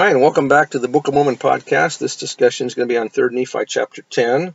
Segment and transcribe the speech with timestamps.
[0.00, 1.98] Hi, and welcome back to the Book of Mormon podcast.
[1.98, 4.54] This discussion is going to be on 3rd Nephi chapter 10.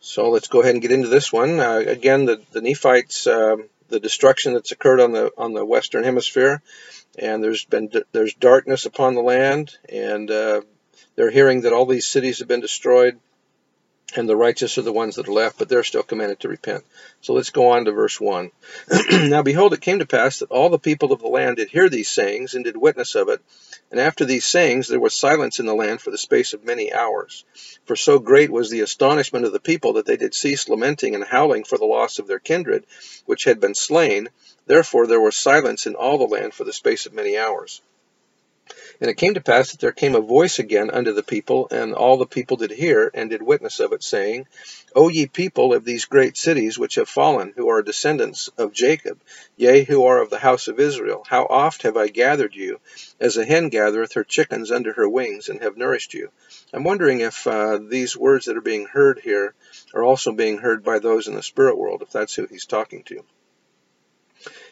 [0.00, 1.60] So let's go ahead and get into this one.
[1.60, 3.58] Uh, again, the, the Nephites, uh,
[3.88, 6.60] the destruction that's occurred on the on the western hemisphere,
[7.16, 10.62] and there's been there's darkness upon the land, and uh,
[11.14, 13.20] they're hearing that all these cities have been destroyed
[14.16, 16.84] and the righteous are the ones that are left, but they're still commanded to repent.
[17.20, 18.50] So let's go on to verse 1.
[19.12, 21.88] now behold, it came to pass that all the people of the land did hear
[21.88, 23.40] these sayings, and did witness of it.
[23.90, 26.92] And after these sayings there was silence in the land for the space of many
[26.92, 27.44] hours.
[27.84, 31.24] For so great was the astonishment of the people that they did cease lamenting and
[31.24, 32.86] howling for the loss of their kindred,
[33.26, 34.28] which had been slain.
[34.66, 37.82] Therefore there was silence in all the land for the space of many hours.
[39.00, 41.94] And it came to pass that there came a voice again unto the people, and
[41.94, 44.46] all the people did hear, and did witness of it, saying,
[44.94, 49.20] O ye people of these great cities which have fallen, who are descendants of Jacob,
[49.56, 52.80] yea, who are of the house of Israel, how oft have I gathered you,
[53.18, 56.30] as a hen gathereth her chickens under her wings, and have nourished you?
[56.72, 59.54] I'm wondering if uh, these words that are being heard here
[59.94, 63.02] are also being heard by those in the spirit world, if that's who he's talking
[63.04, 63.24] to.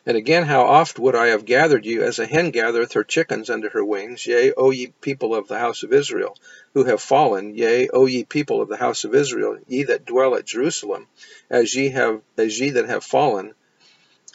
[0.07, 3.51] And again, how oft would I have gathered you as a hen gathereth her chickens
[3.51, 6.37] under her wings, yea, O ye people of the house of Israel,
[6.75, 10.35] who have fallen, yea, O ye people of the house of Israel, ye that dwell
[10.35, 11.09] at Jerusalem,
[11.51, 13.55] as ye have as ye that have fallen,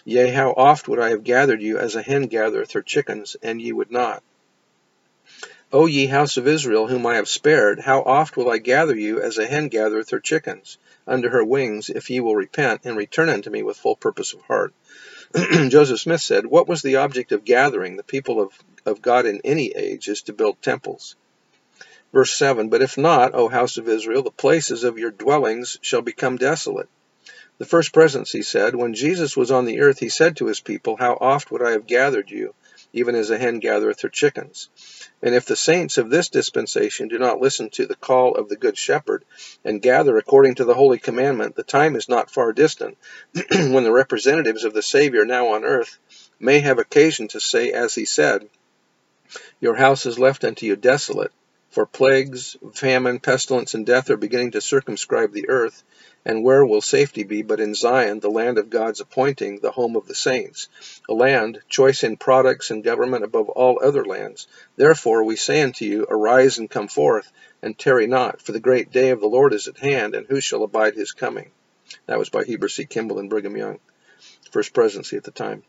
[0.03, 3.61] yea, how oft would I have gathered you as a hen gathereth her chickens, and
[3.61, 4.21] ye would not.
[5.71, 9.19] O ye house of Israel, whom I have spared, how oft will I gather you
[9.21, 10.77] as a hen gathereth her chickens
[11.07, 14.41] under her wings, if ye will repent and return unto me with full purpose of
[14.41, 14.73] heart?
[15.69, 18.51] Joseph Smith said, What was the object of gathering the people of,
[18.85, 21.15] of God in any age is to build temples.
[22.13, 26.03] Verse 7 But if not, O house of Israel, the places of your dwellings shall
[26.03, 26.89] become desolate.
[27.57, 30.59] The first presence, he said, when Jesus was on the earth, he said to his
[30.59, 32.53] people, How oft would I have gathered you,
[32.93, 34.69] even as a hen gathereth her chickens?
[35.21, 38.55] And if the saints of this dispensation do not listen to the call of the
[38.55, 39.25] Good Shepherd,
[39.65, 42.97] and gather according to the holy commandment, the time is not far distant
[43.51, 45.97] when the representatives of the Savior now on earth
[46.39, 48.47] may have occasion to say, as he said,
[49.59, 51.31] Your house is left unto you desolate,
[51.73, 55.83] for plagues, famine, pestilence, and death are beginning to circumscribe the earth,
[56.23, 59.95] and where will safety be but in Zion, the land of God's appointing, the home
[59.95, 60.69] of the saints,
[61.09, 64.47] a land choice in products and government above all other lands?
[64.75, 67.31] Therefore we say unto you, Arise and come forth,
[67.63, 70.39] and tarry not, for the great day of the Lord is at hand, and who
[70.39, 71.49] shall abide his coming?
[72.05, 72.85] That was by Heber C.
[72.85, 73.79] Kimball and Brigham Young,
[74.51, 75.63] first presidency at the time.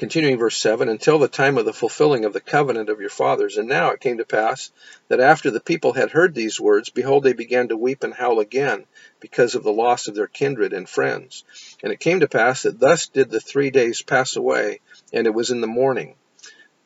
[0.00, 3.58] Continuing verse 7, until the time of the fulfilling of the covenant of your fathers.
[3.58, 4.70] And now it came to pass
[5.08, 8.40] that after the people had heard these words, behold, they began to weep and howl
[8.40, 8.86] again
[9.20, 11.44] because of the loss of their kindred and friends.
[11.82, 14.80] And it came to pass that thus did the three days pass away,
[15.12, 16.14] and it was in the morning.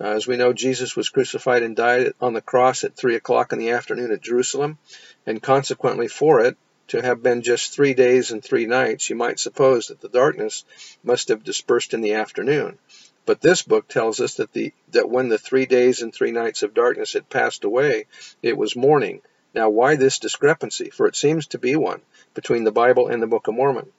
[0.01, 3.53] Uh, as we know, Jesus was crucified and died on the cross at 3 o'clock
[3.53, 4.77] in the afternoon at Jerusalem,
[5.25, 6.57] and consequently for it,
[6.89, 10.65] to have been just three days and three nights, you might suppose that the darkness
[11.03, 12.79] must have dispersed in the afternoon.
[13.27, 16.63] But this book tells us that the that when the three days and three nights
[16.63, 18.07] of darkness had passed away,
[18.43, 19.23] it was morning.
[19.55, 20.91] Now why this discrepancy?
[20.91, 22.03] For it seems to be one
[22.35, 23.93] between the Bible and the Book of Mormon.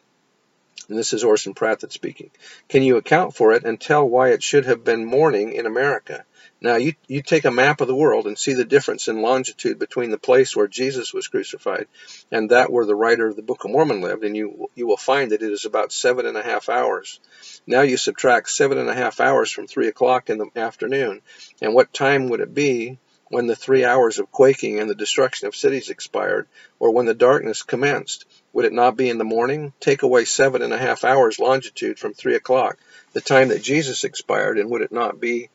[0.87, 2.31] And this is Orson Pratt that's speaking.
[2.69, 6.25] Can you account for it and tell why it should have been morning in America?
[6.61, 9.77] Now, you, you take a map of the world and see the difference in longitude
[9.77, 11.87] between the place where Jesus was crucified
[12.31, 14.97] and that where the writer of the Book of Mormon lived, and you, you will
[14.97, 17.19] find that it is about seven and a half hours.
[17.67, 21.21] Now you subtract seven and a half hours from 3 o'clock in the afternoon,
[21.61, 22.99] and what time would it be
[23.29, 26.47] when the three hours of quaking and the destruction of cities expired,
[26.79, 28.25] or when the darkness commenced?
[28.53, 29.73] Would it not be in the morning?
[29.79, 32.77] Take away seven and a half hours longitude from 3 o'clock,
[33.13, 35.49] the time that Jesus expired, and would it not be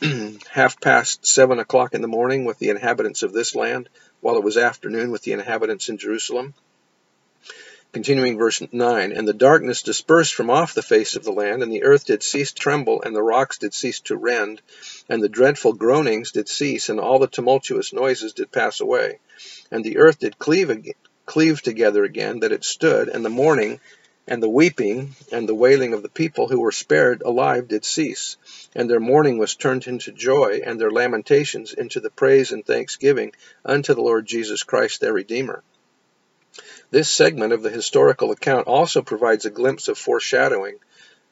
[0.50, 3.88] half past seven o'clock in the morning with the inhabitants of this land,
[4.20, 6.54] while it was afternoon with the inhabitants in Jerusalem.
[7.92, 11.70] Continuing verse 9, And the darkness dispersed from off the face of the land, and
[11.70, 14.62] the earth did cease to tremble, and the rocks did cease to rend,
[15.10, 19.18] and the dreadful groanings did cease, and all the tumultuous noises did pass away.
[19.70, 20.94] And the earth did cleave,
[21.26, 23.78] cleave together again, that it stood, and the mourning,
[24.26, 28.38] And the weeping and the wailing of the people who were spared alive did cease,
[28.74, 33.32] and their mourning was turned into joy, and their lamentations into the praise and thanksgiving
[33.66, 35.62] unto the Lord Jesus Christ their Redeemer.
[36.92, 40.78] This segment of the historical account also provides a glimpse of foreshadowing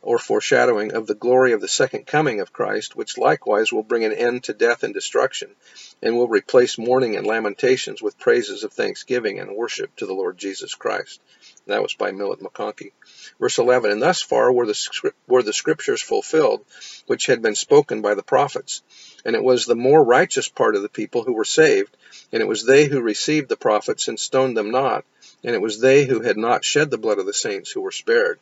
[0.01, 4.03] or foreshadowing of the glory of the second coming of Christ, which likewise will bring
[4.03, 5.55] an end to death and destruction,
[6.01, 10.39] and will replace mourning and lamentations with praises of thanksgiving and worship to the Lord
[10.39, 11.21] Jesus Christ.
[11.67, 12.93] That was by Millet McConkie.
[13.39, 16.65] Verse 11, And thus far were the, were the scriptures fulfilled,
[17.07, 18.81] which had been spoken by the prophets.
[19.27, 21.95] And it was the more righteous part of the people who were saved,
[22.33, 25.05] and it was they who received the prophets and stoned them not,
[25.43, 27.93] and it was they who had not shed the blood of the saints who were
[27.93, 28.39] spared.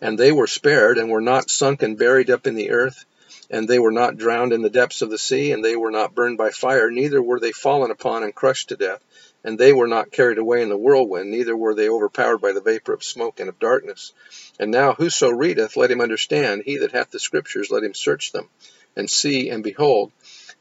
[0.00, 3.04] And they were spared, and were not sunk and buried up in the earth,
[3.50, 6.14] and they were not drowned in the depths of the sea, and they were not
[6.14, 9.02] burned by fire, neither were they fallen upon and crushed to death.
[9.42, 12.60] And they were not carried away in the whirlwind, neither were they overpowered by the
[12.60, 14.12] vapor of smoke and of darkness.
[14.58, 16.62] And now whoso readeth, let him understand.
[16.66, 18.48] He that hath the scriptures, let him search them,
[18.96, 20.12] and see, and behold,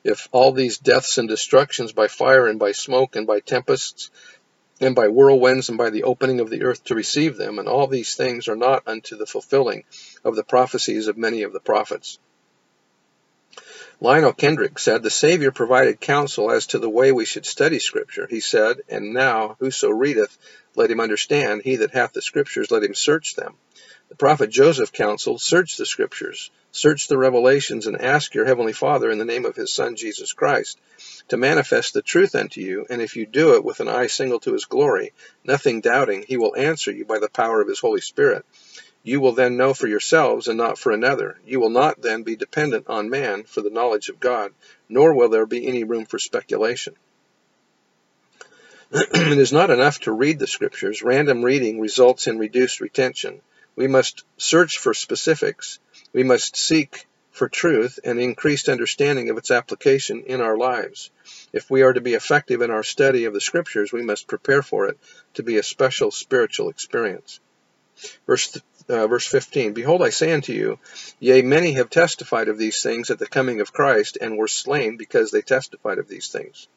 [0.04, 4.10] if all these deaths and destructions by fire and by smoke and by tempests
[4.80, 7.88] and by whirlwinds and by the opening of the earth to receive them, and all
[7.88, 9.84] these things are not unto the fulfilling
[10.24, 12.20] of the prophecies of many of the prophets.
[14.02, 18.28] Lionel Kendrick said, The Savior provided counsel as to the way we should study Scripture.
[18.30, 20.38] He said, And now whoso readeth,
[20.76, 21.64] let him understand.
[21.64, 23.56] He that hath the Scriptures, let him search them.
[24.08, 29.10] The prophet Joseph counseled, Search the Scriptures, search the revelations, and ask your heavenly Father
[29.10, 30.80] in the name of his Son Jesus Christ
[31.30, 34.40] to manifest the truth unto you, and if you do it with an eye single
[34.42, 35.14] to his glory,
[35.44, 38.46] nothing doubting, he will answer you by the power of his Holy Spirit.
[39.04, 41.40] You will then know for yourselves and not for another.
[41.46, 44.54] You will not then be dependent on man for the knowledge of God,
[44.90, 46.96] nor will there be any room for speculation.
[48.92, 51.04] it is not enough to read the scriptures.
[51.04, 53.42] Random reading results in reduced retention.
[53.76, 55.80] We must search for specifics.
[56.14, 61.10] We must seek for truth and increased understanding of its application in our lives.
[61.54, 64.62] If we are to be effective in our study of the Scriptures, we must prepare
[64.62, 64.98] for it
[65.36, 67.40] to be a special spiritual experience.
[68.26, 70.80] Verse, uh, verse 15 Behold, I say unto you,
[71.20, 74.98] yea, many have testified of these things at the coming of Christ, and were slain
[74.98, 76.68] because they testified of these things.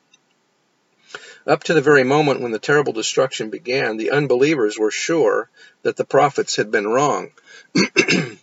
[1.47, 5.51] Up to the very moment when the terrible destruction began, the unbelievers were sure
[5.83, 7.31] that the prophets had been wrong.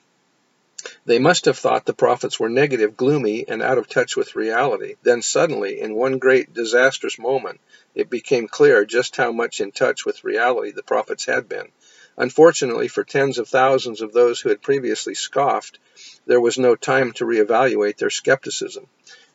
[1.10, 4.94] They must have thought the prophets were negative, gloomy, and out of touch with reality.
[5.02, 7.62] Then suddenly, in one great disastrous moment,
[7.96, 11.70] it became clear just how much in touch with reality the prophets had been.
[12.16, 15.80] Unfortunately for tens of thousands of those who had previously scoffed,
[16.28, 18.86] there was no time to reevaluate their skepticism.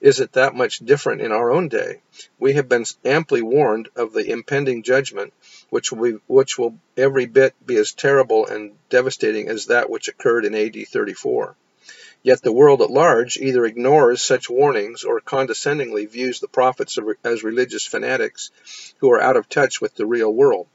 [0.00, 2.02] Is it that much different in our own day?
[2.38, 5.32] We have been amply warned of the impending judgment,
[5.70, 10.06] which will, be, which will every bit be as terrible and devastating as that which
[10.06, 11.56] occurred in AD 34.
[12.24, 17.44] Yet the world at large either ignores such warnings or condescendingly views the prophets as
[17.44, 18.50] religious fanatics
[18.96, 20.66] who are out of touch with the real world.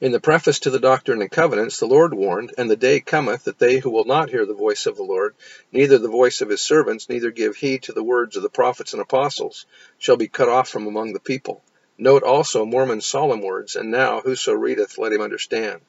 [0.00, 3.44] In the preface to the Doctrine and Covenants, the Lord warned, And the day cometh
[3.44, 5.34] that they who will not hear the voice of the Lord,
[5.72, 8.92] neither the voice of his servants, neither give heed to the words of the prophets
[8.92, 9.66] and apostles,
[9.98, 11.64] shall be cut off from among the people.
[11.98, 15.80] Note also Mormon's solemn words, And now whoso readeth, let him understand.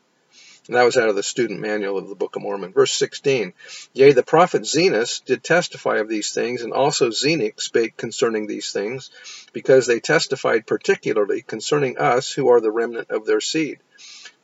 [0.70, 2.74] And that was out of the student manual of the Book of Mormon.
[2.74, 3.54] Verse 16
[3.94, 8.72] Yea, the prophet Zenos did testify of these things, and also Zenock spake concerning these
[8.72, 9.10] things,
[9.52, 13.80] because they testified particularly concerning us who are the remnant of their seed.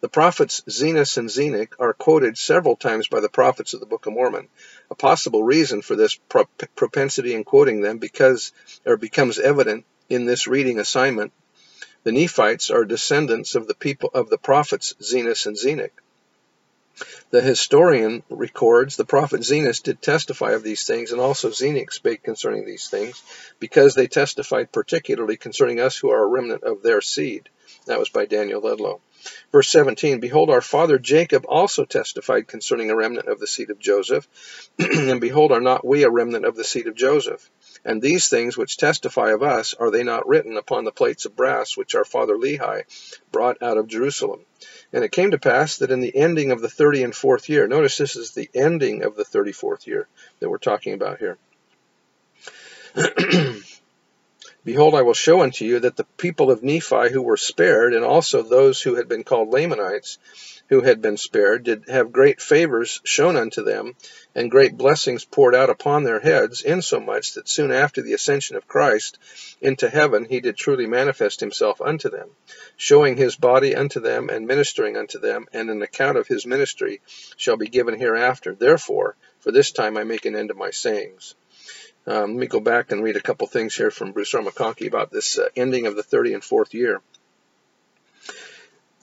[0.02, 4.08] The prophets Zenos and Zenock are quoted several times by the prophets of the Book
[4.08, 4.48] of Mormon.
[4.90, 6.18] A possible reason for this
[6.76, 8.52] propensity in quoting them because
[8.84, 11.34] or becomes evident in this reading assignment.
[12.04, 15.92] The Nephites are descendants of the people of the prophets Zenos and Zenock.
[17.32, 22.24] The historian records, The prophet Zenos did testify of these things, and also Zenock spake
[22.24, 23.22] concerning these things,
[23.60, 27.50] because they testified particularly concerning us who are a remnant of their seed.
[27.86, 29.02] That was by Daniel Ludlow.
[29.52, 33.80] Verse 17 Behold, our father Jacob also testified concerning a remnant of the seed of
[33.80, 34.28] Joseph,
[34.80, 37.50] and behold, are not we a remnant of the seed of Joseph?
[37.84, 41.36] And these things which testify of us, are they not written upon the plates of
[41.36, 42.84] brass which our father Lehi
[43.32, 44.46] brought out of Jerusalem?
[44.96, 47.68] And it came to pass that in the ending of the thirty and fourth year,
[47.68, 50.08] notice this is the ending of the thirty fourth year
[50.40, 51.38] that we're talking about here.
[54.66, 58.04] Behold, I will show unto you that the people of Nephi who were spared, and
[58.04, 60.18] also those who had been called Lamanites,
[60.70, 63.96] who had been spared did have great favors shown unto them,
[64.34, 68.68] and great blessings poured out upon their heads, insomuch that soon after the ascension of
[68.68, 69.20] Christ
[69.62, 72.32] into heaven he did truly manifest himself unto them,
[72.76, 77.02] showing his body unto them, and ministering unto them, and an account of his ministry
[77.38, 78.56] shall be given hereafter.
[78.56, 81.36] Therefore, for this time I make an end of my sayings.
[82.08, 84.42] Um, let me go back and read a couple things here from Bruce R.
[84.42, 87.02] McConkie about this uh, ending of the 30 and fourth year.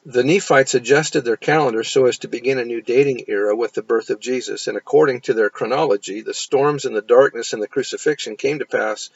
[0.04, 3.82] The Nephites adjusted their calendar so as to begin a new dating era with the
[3.82, 7.68] birth of Jesus, and according to their chronology, the storms and the darkness and the
[7.68, 9.10] crucifixion came to pass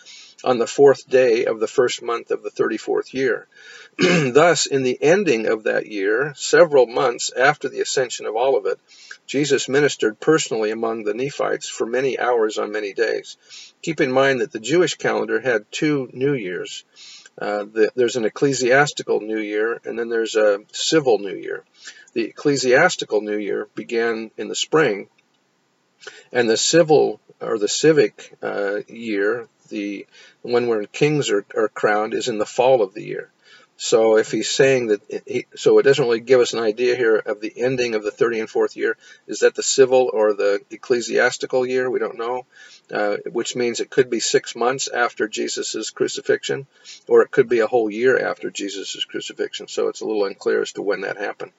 [0.45, 3.49] on the fourth day of the first month of the 34th year.
[3.99, 8.79] Thus, in the ending of that year, several months after the ascension of Olivet,
[9.27, 13.37] Jesus ministered personally among the Nephites for many hours on many days.
[13.87, 16.83] Keep in mind that the Jewish calendar had two New Years.
[17.41, 21.63] Uh, the, there's an ecclesiastical New Year, and then there's a civil New Year.
[22.13, 25.09] The ecclesiastical New Year began in the spring,
[26.33, 30.09] and the civil or the civic uh, year, the
[30.43, 33.31] when when kings are, are crowned, is in the fall of the year.
[33.77, 37.17] So if he's saying that, he, so it doesn't really give us an idea here
[37.17, 38.97] of the ending of the 30 and fourth year.
[39.27, 41.91] Is that the civil or the ecclesiastical year?
[41.91, 42.47] We don't know,
[42.91, 46.67] uh, which means it could be six months after Jesus' crucifixion,
[47.07, 49.69] or it could be a whole year after Jesus' crucifixion.
[49.69, 51.53] So it's a little unclear as to when that happened.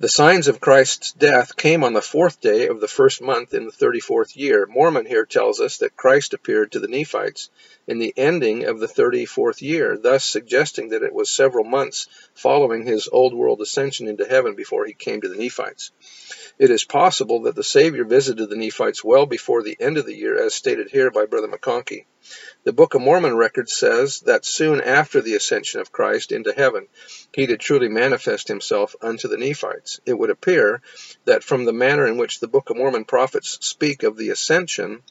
[0.00, 3.64] The signs of Christ's death came on the fourth day of the first month in
[3.64, 4.66] the 34th year.
[4.66, 7.48] Mormon here tells us that Christ appeared to the Nephites
[7.86, 12.84] in the ending of the 34th year, thus suggesting that it was several months following
[12.84, 15.92] his old world ascension into heaven before he came to the Nephites.
[16.56, 20.14] It is possible that the Savior visited the Nephites well before the end of the
[20.14, 22.04] year, as stated here by Brother McConkie.
[22.62, 26.86] The Book of Mormon record says that soon after the ascension of Christ into heaven,
[27.34, 30.00] he did truly manifest himself unto the Nephites.
[30.06, 30.80] It would appear
[31.24, 35.02] that from the manner in which the Book of Mormon prophets speak of the ascension,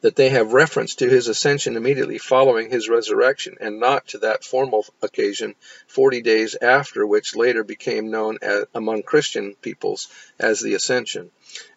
[0.00, 4.44] that they have reference to his ascension immediately following his resurrection, and not to that
[4.44, 5.54] formal occasion
[5.86, 10.08] 40 days after, which later became known as, among Christian peoples
[10.38, 11.30] as the ascension.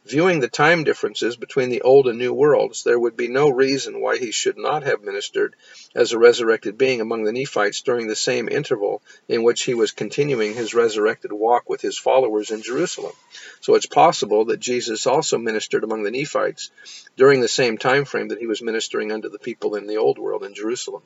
[0.06, 4.02] Viewing the time differences between the old and new worlds, there would be no reason
[4.02, 5.56] why he should not have ministered
[5.94, 9.92] as a resurrected being among the Nephites during the same interval in which he was
[9.92, 13.14] continuing his resurrected walk with his followers in Jerusalem.
[13.60, 16.72] So it's possible that Jesus also ministered among the Nephites
[17.16, 20.18] during the same time frame that he was ministering unto the people in the old
[20.18, 21.04] world in Jerusalem.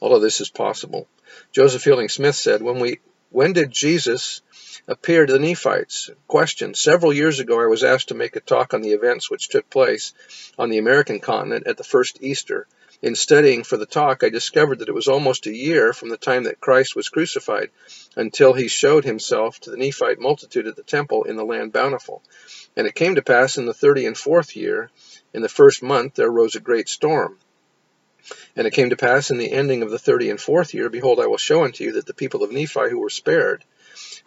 [0.00, 1.08] Although this is possible.
[1.52, 4.40] Joseph Fielding Smith said, when we when did Jesus
[4.88, 6.10] appear to the Nephites?
[6.26, 6.74] Question.
[6.74, 9.68] Several years ago, I was asked to make a talk on the events which took
[9.68, 10.12] place
[10.58, 12.66] on the American continent at the first Easter.
[13.02, 16.16] In studying for the talk, I discovered that it was almost a year from the
[16.16, 17.70] time that Christ was crucified
[18.16, 22.22] until he showed himself to the Nephite multitude at the temple in the land bountiful.
[22.74, 24.90] And it came to pass in the thirty and fourth year,
[25.34, 27.38] in the first month, there arose a great storm.
[28.56, 31.20] And it came to pass in the ending of the thirty and fourth year, behold,
[31.20, 33.64] I will show unto you that the people of Nephi who were spared,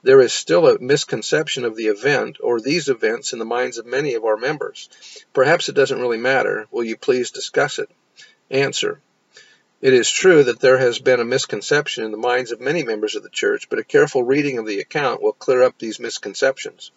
[0.02, 3.86] there is still a misconception of the event or these events in the minds of
[3.86, 4.90] many of our members.
[5.34, 6.68] Perhaps it doesn't really matter.
[6.72, 7.90] Will you please discuss it?
[8.50, 9.02] Answer.
[9.82, 13.16] It is true that there has been a misconception in the minds of many members
[13.16, 16.92] of the church, but a careful reading of the account will clear up these misconceptions.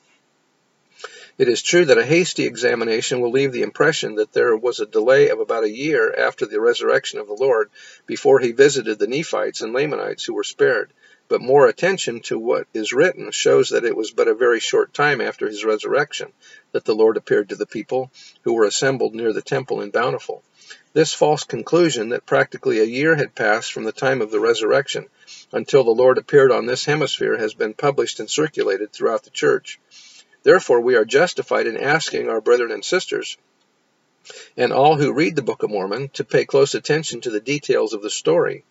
[1.38, 4.86] It is true that a hasty examination will leave the impression that there was a
[4.86, 7.70] delay of about a year after the resurrection of the Lord
[8.06, 10.92] before he visited the Nephites and Lamanites who were spared.
[11.28, 14.92] But more attention to what is written shows that it was but a very short
[14.92, 16.34] time after his resurrection
[16.72, 18.10] that the Lord appeared to the people
[18.42, 20.44] who were assembled near the temple in Bountiful.
[20.92, 25.06] This false conclusion that practically a year had passed from the time of the resurrection
[25.50, 29.80] until the Lord appeared on this hemisphere has been published and circulated throughout the church.
[30.42, 33.37] Therefore, we are justified in asking our brethren and sisters
[34.56, 37.92] and all who read the Book of Mormon to pay close attention to the details
[37.92, 38.64] of the story.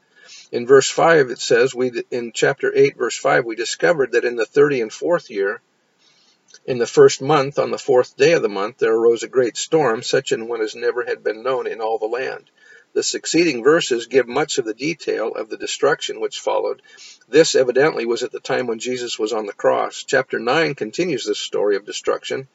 [0.51, 4.35] In verse 5, it says, we in chapter 8, verse 5, we discovered that in
[4.35, 5.61] the 30 and fourth year,
[6.65, 9.57] in the first month, on the fourth day of the month, there arose a great
[9.57, 12.49] storm, such an one as never had been known in all the land.
[12.93, 16.81] The succeeding verses give much of the detail of the destruction which followed.
[17.29, 20.03] This evidently was at the time when Jesus was on the cross.
[20.05, 22.49] Chapter 9 continues this story of destruction.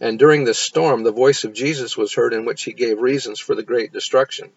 [0.00, 3.40] And during this storm, the voice of Jesus was heard in which he gave reasons
[3.40, 4.52] for the great destruction.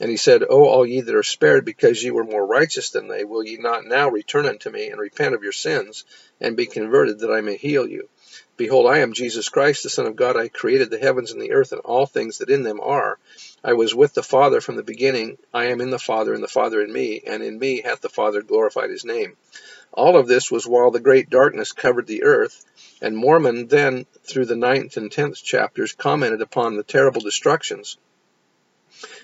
[0.00, 3.08] And he said, O all ye that are spared, because ye were more righteous than
[3.08, 6.04] they, will ye not now return unto me and repent of your sins,
[6.40, 8.08] and be converted, that I may heal you?
[8.56, 10.36] Behold, I am Jesus Christ, the Son of God.
[10.36, 13.18] I created the heavens and the earth and all things that in them are.
[13.64, 15.38] I was with the Father from the beginning.
[15.52, 18.08] I am in the Father, and the Father in me, and in me hath the
[18.08, 19.36] Father glorified his name.
[19.92, 22.64] All of this was while the great darkness covered the earth,
[23.00, 27.96] and Mormon then, through the ninth and tenth chapters, commented upon the terrible destructions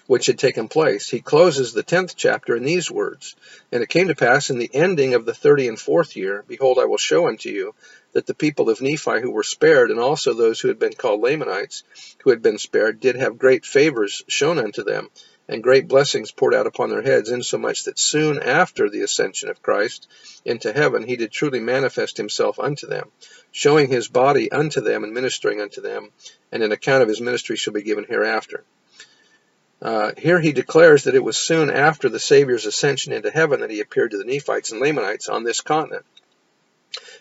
[0.06, 1.08] which had taken place.
[1.08, 3.34] He closes the tenth chapter in these words
[3.72, 6.78] And it came to pass in the ending of the thirty and fourth year, behold,
[6.78, 7.74] I will show unto you
[8.12, 11.20] that the people of Nephi who were spared, and also those who had been called
[11.20, 11.82] Lamanites,
[12.22, 15.08] who had been spared, did have great favors shown unto them,
[15.48, 19.62] and great blessings poured out upon their heads, insomuch that soon after the ascension of
[19.62, 20.06] Christ
[20.44, 23.10] into heaven he did truly manifest himself unto them,
[23.52, 26.10] showing his body unto them and ministering unto them,
[26.52, 28.64] and an account of his ministry shall be given hereafter.
[29.84, 33.70] Uh, here he declares that it was soon after the Savior's ascension into heaven that
[33.70, 36.06] he appeared to the Nephites and Lamanites on this continent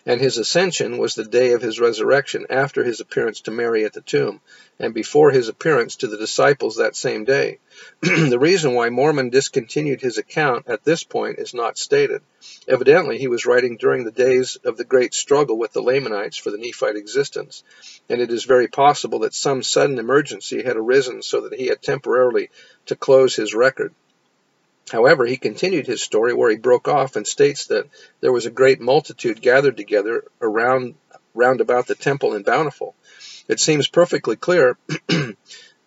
[0.06, 3.92] and his ascension was the day of his resurrection after his appearance to Mary at
[3.92, 4.40] the tomb,
[4.78, 7.58] and before his appearance to the disciples that same day.
[8.00, 12.22] the reason why Mormon discontinued his account at this point is not stated.
[12.68, 16.50] Evidently, he was writing during the days of the great struggle with the Lamanites for
[16.50, 17.62] the Nephite existence,
[18.08, 21.82] and it is very possible that some sudden emergency had arisen so that he had
[21.82, 22.50] temporarily
[22.86, 23.94] to close his record.
[24.90, 27.86] However, he continued his story where he broke off and states that
[28.20, 30.94] there was a great multitude gathered together around
[31.34, 32.94] round about the temple in Bountiful.
[33.48, 34.78] It seems perfectly clear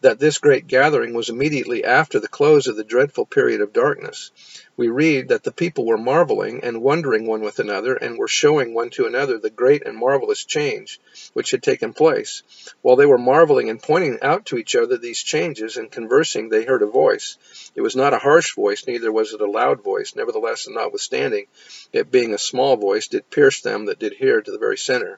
[0.02, 4.32] that this great gathering was immediately after the close of the dreadful period of darkness.
[4.76, 8.76] We read that the people were marveling and wondering one with another, and were showing
[8.76, 11.00] one to another the great and marvelous change
[11.34, 12.44] which had taken place.
[12.84, 16.64] While they were marveling and pointing out to each other these changes and conversing, they
[16.64, 17.38] heard a voice.
[17.74, 20.16] It was not a harsh voice, neither was it a loud voice.
[20.16, 21.48] Nevertheless, and notwithstanding,
[21.92, 25.18] it being a small voice, did pierce them that did hear to the very center.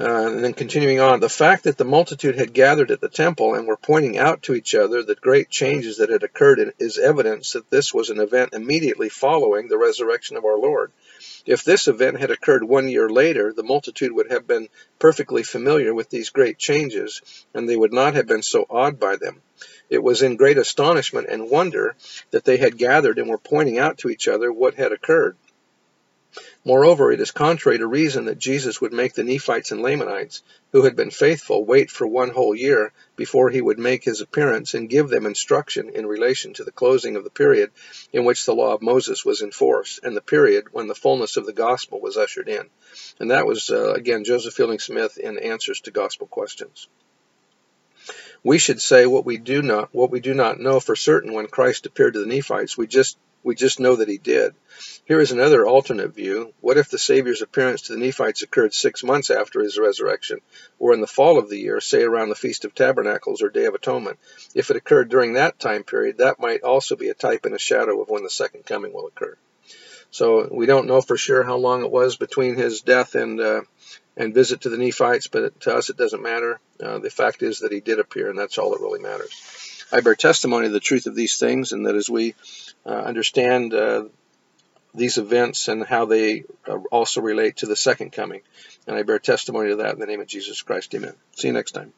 [0.00, 3.54] Uh, and then continuing on, the fact that the multitude had gathered at the temple
[3.54, 7.54] and were pointing out to each other the great changes that had occurred is evidence
[7.54, 10.92] that this was an event immediately following the resurrection of our Lord.
[11.46, 14.68] If this event had occurred one year later, the multitude would have been
[15.00, 17.20] perfectly familiar with these great changes,
[17.52, 19.42] and they would not have been so awed by them.
[19.90, 21.96] It was in great astonishment and wonder
[22.30, 25.36] that they had gathered and were pointing out to each other what had occurred.
[26.64, 30.42] Moreover, it is contrary to reason that Jesus would make the Nephites and Lamanites,
[30.72, 34.74] who had been faithful, wait for one whole year before he would make his appearance
[34.74, 37.70] and give them instruction in relation to the closing of the period
[38.12, 41.36] in which the law of Moses was in force, and the period when the fullness
[41.36, 42.68] of the gospel was ushered in.
[43.18, 46.88] And that was, uh, again, Joseph Fielding Smith in Answers to Gospel Questions.
[48.42, 51.46] We should say what we do not what we do not know for certain when
[51.46, 52.76] Christ appeared to the Nephites.
[52.76, 54.54] We just we just know that he did.
[55.06, 56.52] Here is another alternate view.
[56.60, 60.40] What if the Savior's appearance to the Nephites occurred six months after his resurrection,
[60.78, 63.64] or in the fall of the year, say around the Feast of Tabernacles or Day
[63.64, 64.18] of Atonement?
[64.54, 67.58] If it occurred during that time period, that might also be a type and a
[67.58, 69.36] shadow of when the second coming will occur.
[70.10, 73.60] So we don't know for sure how long it was between his death and uh,
[74.16, 76.60] and visit to the Nephites, but to us it doesn't matter.
[76.82, 79.32] Uh, the fact is that he did appear, and that's all that really matters.
[79.92, 82.34] I bear testimony of the truth of these things, and that as we
[82.86, 84.04] uh, understand uh,
[84.94, 88.40] these events and how they uh, also relate to the second coming.
[88.86, 90.94] And I bear testimony to that in the name of Jesus Christ.
[90.94, 91.14] Amen.
[91.36, 91.92] See you next time.